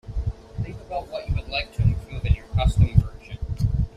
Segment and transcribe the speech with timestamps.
[0.63, 3.37] Think about what you would like to improve in your custom version.